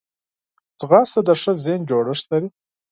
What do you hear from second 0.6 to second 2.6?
ځغاسته د ښه ذهن جوړښت لري